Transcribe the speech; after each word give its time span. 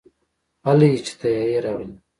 هلئ 0.65 0.93
چې 1.05 1.13
طيارې 1.21 1.59
راغلې. 1.65 1.87